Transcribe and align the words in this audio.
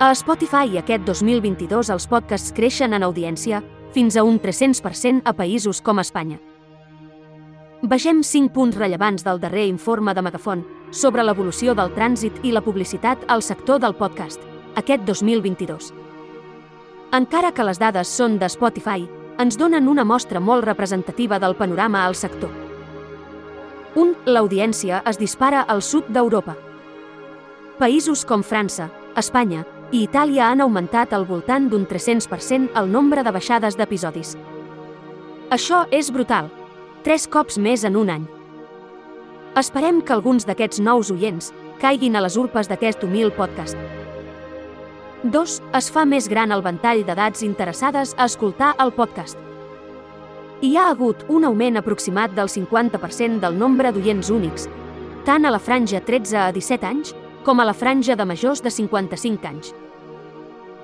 A 0.00 0.14
Spotify 0.16 0.78
aquest 0.80 1.02
2022 1.04 1.90
els 1.92 2.06
podcasts 2.08 2.54
creixen 2.56 2.96
en 2.96 3.02
audiència 3.04 3.58
fins 3.92 4.14
a 4.16 4.22
un 4.24 4.38
300% 4.40 5.20
a 5.28 5.32
països 5.36 5.82
com 5.84 5.98
Espanya. 6.00 6.38
Vegem 7.84 8.22
5 8.24 8.48
punts 8.54 8.78
rellevants 8.80 9.26
del 9.26 9.42
darrer 9.42 9.66
informe 9.68 10.14
de 10.16 10.22
Megafon 10.24 10.62
sobre 10.90 11.20
l'evolució 11.20 11.74
del 11.76 11.92
trànsit 11.92 12.38
i 12.48 12.52
la 12.56 12.62
publicitat 12.64 13.26
al 13.28 13.44
sector 13.44 13.82
del 13.82 13.92
podcast, 13.98 14.40
aquest 14.80 15.04
2022. 15.04 15.90
Encara 17.18 17.50
que 17.52 17.66
les 17.68 17.80
dades 17.82 18.08
són 18.08 18.38
de 18.40 18.48
Spotify, 18.48 19.04
ens 19.36 19.58
donen 19.60 19.90
una 19.92 20.06
mostra 20.08 20.40
molt 20.40 20.64
representativa 20.64 21.36
del 21.38 21.58
panorama 21.60 22.06
al 22.06 22.16
sector. 22.16 22.48
1. 24.00 24.32
L'audiència 24.32 25.02
es 25.04 25.20
dispara 25.20 25.66
al 25.68 25.84
sud 25.84 26.08
d'Europa. 26.08 26.56
Països 27.76 28.24
com 28.24 28.40
França, 28.40 28.88
Espanya 29.20 29.66
i 29.90 30.04
Itàlia 30.06 30.50
han 30.50 30.60
augmentat 30.62 31.12
al 31.12 31.24
voltant 31.26 31.66
d'un 31.70 31.86
300% 31.88 32.76
el 32.78 32.90
nombre 32.92 33.24
de 33.26 33.32
baixades 33.34 33.76
d'episodis. 33.78 34.36
Això 35.50 35.82
és 35.90 36.12
brutal, 36.14 36.50
tres 37.02 37.26
cops 37.26 37.58
més 37.58 37.82
en 37.84 37.96
un 37.98 38.10
any. 38.14 38.26
Esperem 39.58 39.98
que 40.06 40.14
alguns 40.14 40.46
d'aquests 40.46 40.78
nous 40.78 41.10
oients 41.10 41.50
caiguin 41.82 42.14
a 42.14 42.22
les 42.22 42.36
urpes 42.38 42.70
d'aquest 42.70 43.02
humil 43.02 43.32
podcast. 43.34 43.76
2. 45.24 45.56
Es 45.76 45.90
fa 45.92 46.06
més 46.06 46.28
gran 46.30 46.54
el 46.54 46.62
ventall 46.62 47.02
d'edats 47.04 47.42
interessades 47.42 48.14
a 48.16 48.28
escoltar 48.30 48.76
el 48.80 48.94
podcast. 48.94 49.38
Hi 50.62 50.76
ha 50.76 50.86
hagut 50.92 51.24
un 51.28 51.44
augment 51.48 51.80
aproximat 51.80 52.32
del 52.36 52.48
50% 52.48 53.40
del 53.42 53.58
nombre 53.58 53.90
d'oients 53.90 54.30
únics, 54.30 54.68
tant 55.26 55.44
a 55.44 55.50
la 55.50 55.58
franja 55.58 56.00
13 56.04 56.38
a 56.38 56.52
17 56.52 56.86
anys 56.86 57.14
com 57.44 57.60
a 57.60 57.64
la 57.64 57.74
franja 57.74 58.16
de 58.16 58.24
majors 58.24 58.62
de 58.62 58.70
55 58.70 59.48
anys. 59.48 59.74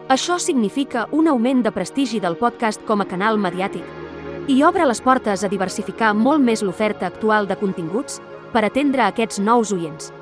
Això 0.08 0.38
significa 0.38 1.08
un 1.10 1.28
augment 1.28 1.64
de 1.64 1.72
prestigi 1.74 2.20
del 2.20 2.36
podcast 2.38 2.84
com 2.86 3.02
a 3.02 3.08
canal 3.10 3.38
mediàtic 3.38 3.82
i 4.46 4.60
obre 4.62 4.86
les 4.86 5.00
portes 5.02 5.42
a 5.42 5.50
diversificar 5.50 6.12
molt 6.14 6.44
més 6.44 6.62
l'oferta 6.62 7.08
actual 7.08 7.48
de 7.50 7.56
continguts 7.58 8.20
per 8.52 8.62
atendre 8.64 9.02
aquests 9.02 9.40
nous 9.42 9.72
oients. 9.74 10.12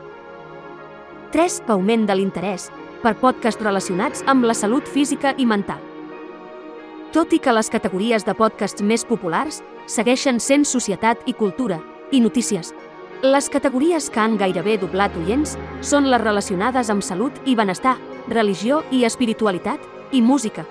3. 1.34 1.60
Augment 1.74 2.06
de 2.08 2.16
l'interès 2.16 2.70
per 3.02 3.16
podcasts 3.20 3.62
relacionats 3.62 4.24
amb 4.26 4.46
la 4.48 4.54
salut 4.56 4.88
física 4.88 5.34
i 5.36 5.44
mental. 5.44 5.82
Tot 7.12 7.34
i 7.36 7.38
que 7.38 7.52
les 7.52 7.68
categories 7.70 8.24
de 8.24 8.34
podcasts 8.34 8.82
més 8.82 9.04
populars 9.04 9.60
segueixen 9.86 10.40
sent 10.40 10.64
societat 10.64 11.20
i 11.28 11.34
cultura 11.36 11.82
i 12.10 12.20
notícies, 12.24 12.72
les 13.24 13.48
categories 13.48 14.10
que 14.12 14.20
han 14.20 14.34
gairebé 14.36 14.74
doblat 14.76 15.14
oients 15.16 15.54
són 15.80 16.10
les 16.12 16.20
relacionades 16.20 16.90
amb 16.92 17.00
salut 17.02 17.38
i 17.48 17.54
benestar, 17.56 17.94
religió 18.28 18.82
i 18.92 19.06
espiritualitat 19.08 19.80
i 20.12 20.20
música. 20.20 20.66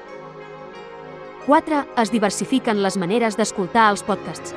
4. 1.48 1.80
Es 1.98 2.12
diversifiquen 2.14 2.84
les 2.86 2.98
maneres 3.02 3.40
d'escoltar 3.40 3.88
els 3.90 4.06
podcasts. 4.06 4.54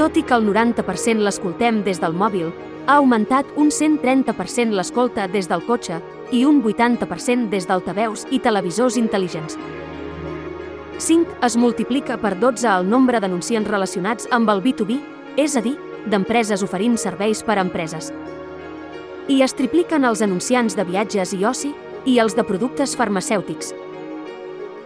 Tot 0.00 0.16
i 0.16 0.24
que 0.24 0.34
el 0.34 0.48
90% 0.48 1.20
l'escoltem 1.20 1.82
des 1.84 2.00
del 2.00 2.16
mòbil, 2.16 2.48
ha 2.86 2.96
augmentat 2.96 3.46
un 3.60 3.68
130% 3.68 4.72
l'escolta 4.72 5.28
des 5.28 5.52
del 5.52 5.60
cotxe 5.68 6.00
i 6.32 6.46
un 6.48 6.64
80% 6.64 7.52
des 7.52 7.68
d'altaveus 7.68 8.24
i 8.30 8.40
televisors 8.40 8.96
intel·ligents. 8.96 9.60
5. 10.96 11.38
Es 11.44 11.56
multiplica 11.56 12.16
per 12.16 12.38
12 12.40 12.66
el 12.78 12.88
nombre 12.88 13.20
d'anunciants 13.20 13.68
relacionats 13.68 14.26
amb 14.32 14.48
el 14.48 14.64
B2B, 14.64 15.02
és 15.36 15.54
a 15.56 15.60
dir, 15.60 15.76
d'empreses 16.06 16.62
oferint 16.62 16.98
serveis 16.98 17.42
per 17.42 17.58
a 17.58 17.64
empreses. 17.64 18.12
I 19.28 19.42
es 19.42 19.54
tripliquen 19.54 20.04
els 20.04 20.22
anunciants 20.22 20.74
de 20.76 20.84
viatges 20.84 21.32
i 21.36 21.44
oci 21.44 21.72
i 22.06 22.18
els 22.18 22.34
de 22.34 22.44
productes 22.44 22.96
farmacèutics, 22.98 23.72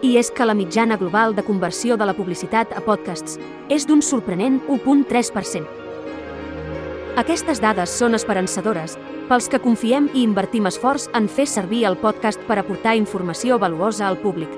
i 0.02 0.16
és 0.20 0.30
que 0.30 0.44
la 0.44 0.54
mitjana 0.54 0.96
global 1.00 1.34
de 1.34 1.42
conversió 1.42 1.96
de 1.96 2.06
la 2.06 2.14
publicitat 2.14 2.72
a 2.76 2.82
podcasts 2.84 3.38
és 3.72 3.86
d'un 3.88 4.02
sorprenent 4.02 4.60
1.3%. 4.68 5.64
Aquestes 7.16 7.62
dades 7.64 7.94
són 7.96 8.14
esperançadores 8.14 8.98
pels 9.30 9.48
que 9.48 9.60
confiem 9.62 10.10
i 10.12 10.22
invertim 10.22 10.68
esforç 10.68 11.08
en 11.16 11.30
fer 11.32 11.46
servir 11.48 11.86
el 11.88 11.96
podcast 11.96 12.42
per 12.46 12.58
aportar 12.60 12.96
informació 12.98 13.58
valuosa 13.58 14.06
al 14.06 14.20
públic. 14.20 14.52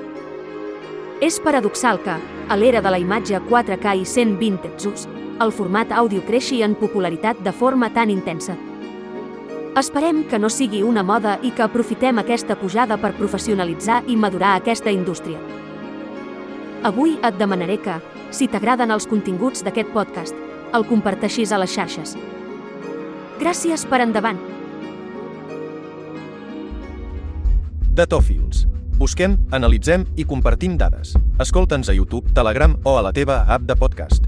És 1.23 1.39
paradoxal 1.43 2.03
que, 2.03 2.19
a 2.49 2.57
l'era 2.59 2.83
de 2.83 2.91
la 2.91 2.99
imatge 2.99 3.39
4K 3.49 3.95
i 4.03 4.05
120 4.05 4.75
Hz, 4.75 5.18
el 5.41 5.53
format 5.53 5.93
àudio 5.95 6.25
creixi 6.27 6.63
en 6.67 6.75
popularitat 6.75 7.39
de 7.45 7.53
forma 7.53 7.93
tan 7.95 8.11
intensa. 8.11 8.57
Esperem 9.79 10.25
que 10.27 10.39
no 10.39 10.51
sigui 10.51 10.83
una 10.83 11.05
moda 11.07 11.37
i 11.43 11.53
que 11.55 11.63
aprofitem 11.63 12.19
aquesta 12.19 12.57
pujada 12.59 12.97
per 12.99 13.15
professionalitzar 13.15 14.03
i 14.11 14.17
madurar 14.17 14.57
aquesta 14.57 14.91
indústria. 14.91 15.39
Avui 16.83 17.17
et 17.23 17.39
demanaré 17.39 17.79
que, 17.83 17.99
si 18.31 18.49
t'agraden 18.51 18.91
els 18.91 19.07
continguts 19.07 19.63
d'aquest 19.67 19.93
podcast, 19.95 20.35
el 20.75 20.87
comparteixis 20.87 21.53
a 21.53 21.61
les 21.63 21.75
xarxes. 21.75 22.17
Gràcies 23.39 23.87
per 23.87 24.03
endavant. 24.03 24.41
Datòfils. 27.99 28.67
Busquem, 28.99 29.37
analitzem 29.55 30.07
i 30.19 30.27
compartim 30.27 30.75
dades. 30.79 31.15
Escolta'ns 31.39 31.91
a 31.91 31.95
YouTube, 31.95 32.35
Telegram 32.35 32.75
o 32.83 32.99
a 32.99 33.07
la 33.07 33.15
teva 33.15 33.45
app 33.47 33.67
de 33.67 33.79
podcast. 33.79 34.27